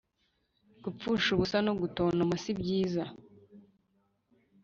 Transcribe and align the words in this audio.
gupfusha 0.83 1.27
ubusa 1.33 1.57
no 1.65 1.73
gutontoma 1.81 2.35
sibyiza 2.43 3.03